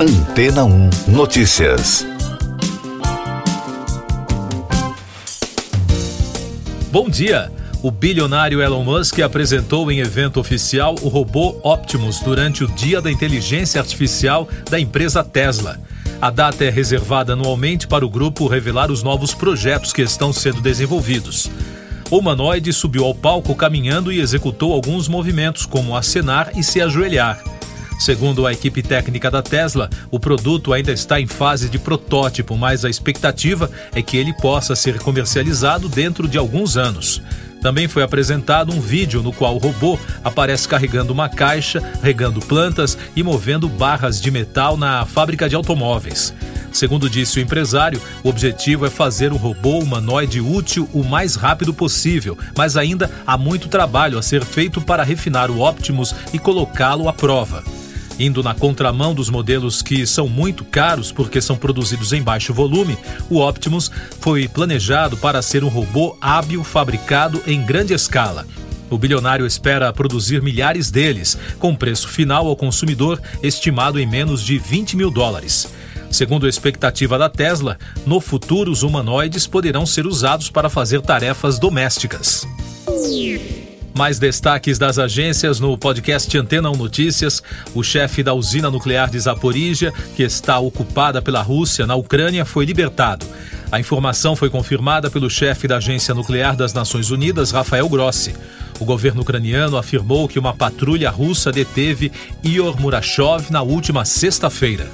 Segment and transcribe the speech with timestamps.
[0.00, 2.06] Antena 1 Notícias.
[6.92, 7.50] Bom dia.
[7.82, 13.10] O bilionário Elon Musk apresentou em evento oficial o robô Optimus durante o Dia da
[13.10, 15.80] Inteligência Artificial da empresa Tesla.
[16.22, 20.60] A data é reservada anualmente para o grupo revelar os novos projetos que estão sendo
[20.60, 21.50] desenvolvidos.
[22.08, 27.57] O humanoide subiu ao palco caminhando e executou alguns movimentos, como acenar e se ajoelhar.
[27.98, 32.84] Segundo a equipe técnica da Tesla, o produto ainda está em fase de protótipo, mas
[32.84, 37.20] a expectativa é que ele possa ser comercializado dentro de alguns anos.
[37.60, 42.96] Também foi apresentado um vídeo no qual o robô aparece carregando uma caixa, regando plantas
[43.16, 46.32] e movendo barras de metal na fábrica de automóveis.
[46.72, 51.74] Segundo disse o empresário, o objetivo é fazer o robô humanoide útil o mais rápido
[51.74, 57.08] possível, mas ainda há muito trabalho a ser feito para refinar o Optimus e colocá-lo
[57.08, 57.64] à prova.
[58.18, 62.98] Indo na contramão dos modelos que são muito caros porque são produzidos em baixo volume,
[63.30, 68.46] o Optimus foi planejado para ser um robô hábil fabricado em grande escala.
[68.90, 74.58] O bilionário espera produzir milhares deles, com preço final ao consumidor estimado em menos de
[74.58, 75.68] 20 mil dólares.
[76.10, 81.58] Segundo a expectativa da Tesla, no futuro os humanoides poderão ser usados para fazer tarefas
[81.58, 82.46] domésticas.
[83.98, 87.42] Mais destaques das agências no podcast Antena 1 Notícias.
[87.74, 92.64] O chefe da usina nuclear de Zaporizhia, que está ocupada pela Rússia na Ucrânia, foi
[92.64, 93.26] libertado.
[93.72, 98.36] A informação foi confirmada pelo chefe da Agência Nuclear das Nações Unidas, Rafael Grossi.
[98.78, 102.12] O governo ucraniano afirmou que uma patrulha russa deteve
[102.44, 104.88] Ior Murashov na última sexta-feira.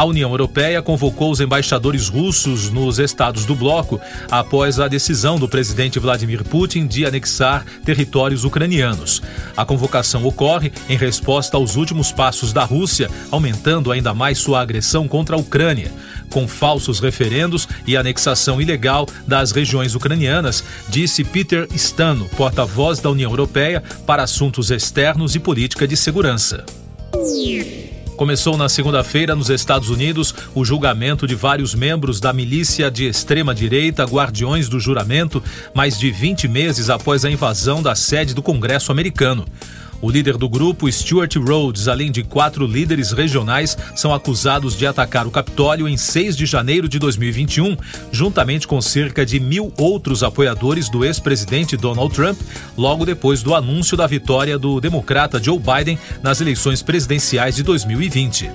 [0.00, 5.46] A União Europeia convocou os embaixadores russos nos estados do bloco após a decisão do
[5.46, 9.20] presidente Vladimir Putin de anexar territórios ucranianos.
[9.54, 15.06] A convocação ocorre em resposta aos últimos passos da Rússia, aumentando ainda mais sua agressão
[15.06, 15.92] contra a Ucrânia,
[16.30, 23.30] com falsos referendos e anexação ilegal das regiões ucranianas, disse Peter Stano, porta-voz da União
[23.30, 26.64] Europeia para assuntos externos e política de segurança.
[28.20, 34.04] Começou na segunda-feira, nos Estados Unidos, o julgamento de vários membros da milícia de extrema-direita
[34.04, 35.42] Guardiões do Juramento,
[35.72, 39.46] mais de 20 meses após a invasão da sede do Congresso americano.
[40.02, 45.26] O líder do grupo, Stuart Rhodes, além de quatro líderes regionais, são acusados de atacar
[45.26, 47.76] o Capitólio em 6 de janeiro de 2021,
[48.10, 52.38] juntamente com cerca de mil outros apoiadores do ex-presidente Donald Trump,
[52.76, 58.50] logo depois do anúncio da vitória do democrata Joe Biden nas eleições presidenciais de 2020.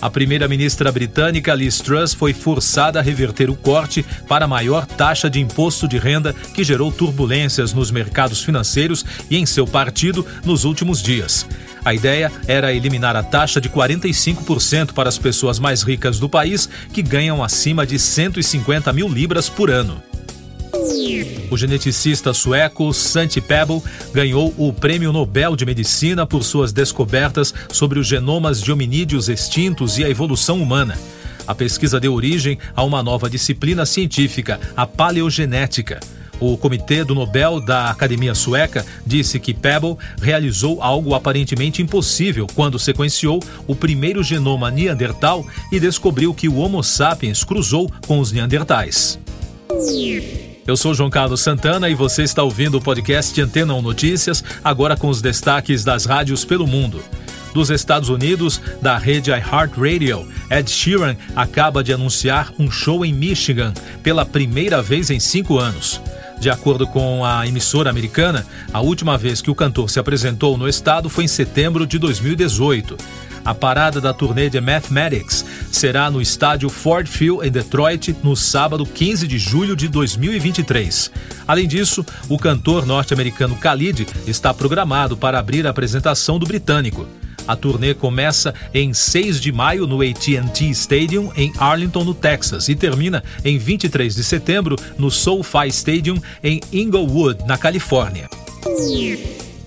[0.00, 5.28] A primeira-ministra britânica Liz Truss foi forçada a reverter o corte para a maior taxa
[5.28, 10.64] de imposto de renda que gerou turbulências nos mercados financeiros e em seu partido nos
[10.64, 11.46] últimos dias.
[11.84, 16.68] A ideia era eliminar a taxa de 45% para as pessoas mais ricas do país
[16.92, 20.02] que ganham acima de 150 mil libras por ano.
[21.50, 23.82] O geneticista sueco Santi Pebble
[24.14, 29.98] ganhou o Prêmio Nobel de Medicina por suas descobertas sobre os genomas de hominídeos extintos
[29.98, 30.96] e a evolução humana.
[31.48, 35.98] A pesquisa deu origem a uma nova disciplina científica, a paleogenética.
[36.38, 42.78] O Comitê do Nobel da Academia Sueca disse que Pebble realizou algo aparentemente impossível quando
[42.78, 49.18] sequenciou o primeiro genoma neandertal e descobriu que o Homo sapiens cruzou com os neandertais.
[50.66, 54.96] Eu sou João Carlos Santana e você está ouvindo o podcast Antena 1 Notícias, agora
[54.96, 57.02] com os destaques das rádios pelo mundo.
[57.54, 63.72] Dos Estados Unidos, da rede iHeartRadio, Ed Sheeran acaba de anunciar um show em Michigan
[64.02, 66.00] pela primeira vez em cinco anos.
[66.40, 70.66] De acordo com a emissora americana, a última vez que o cantor se apresentou no
[70.66, 72.96] estado foi em setembro de 2018.
[73.44, 78.86] A parada da turnê de Mathematics será no estádio Ford Field em Detroit no sábado
[78.86, 81.10] 15 de julho de 2023.
[81.46, 87.06] Além disso, o cantor norte-americano Khalid está programado para abrir a apresentação do britânico.
[87.46, 92.74] A turnê começa em 6 de maio no AT&T Stadium em Arlington, no Texas, e
[92.74, 98.28] termina em 23 de setembro no SoFi Stadium em Inglewood, na Califórnia.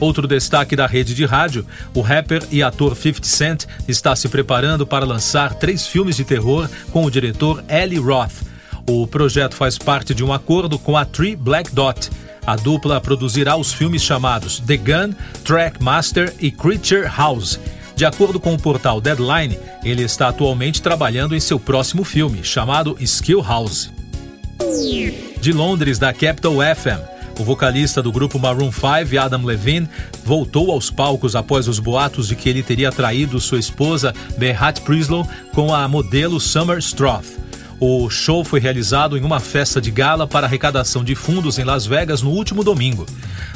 [0.00, 4.86] Outro destaque da rede de rádio: o rapper e ator 50 Cent está se preparando
[4.86, 8.42] para lançar três filmes de terror com o diretor Eli Roth.
[8.86, 12.10] O projeto faz parte de um acordo com a Tree Black Dot.
[12.46, 15.14] A dupla produzirá os filmes chamados The Gun,
[15.44, 17.58] Trackmaster e Creature House.
[17.96, 22.96] De acordo com o portal Deadline, ele está atualmente trabalhando em seu próximo filme, chamado
[23.00, 23.90] Skill House.
[25.40, 27.14] De Londres, da Capital FM.
[27.38, 29.88] O vocalista do grupo Maroon 5, Adam Levine,
[30.24, 35.28] voltou aos palcos após os boatos de que ele teria traído sua esposa, Behat Prislow,
[35.52, 37.43] com a modelo Summer Stroth.
[37.86, 41.84] O show foi realizado em uma festa de gala para arrecadação de fundos em Las
[41.84, 43.04] Vegas no último domingo.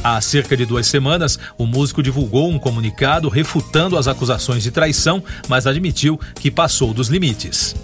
[0.05, 5.25] Há cerca de duas semanas, o músico divulgou um comunicado refutando as acusações de traição,
[5.49, 7.75] mas admitiu que passou dos limites.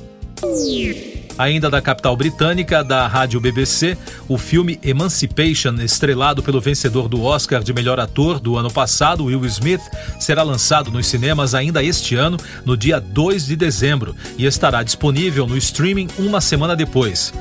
[1.37, 3.99] Ainda da capital britânica, da rádio BBC,
[4.29, 9.45] o filme Emancipation, estrelado pelo vencedor do Oscar de melhor ator do ano passado, Will
[9.47, 9.83] Smith,
[10.21, 15.47] será lançado nos cinemas ainda este ano, no dia 2 de dezembro, e estará disponível
[15.47, 17.33] no streaming uma semana depois.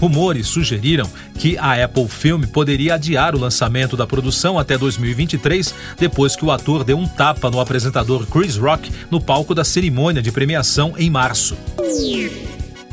[0.00, 1.08] Rumores sugeriram
[1.38, 6.50] que a Apple Film poderia adiar o lançamento da produção até 2023, depois que o
[6.50, 11.08] ator deu um tapa no apresentador Chris Rock no palco da cerimônia de premiação em
[11.08, 11.56] março.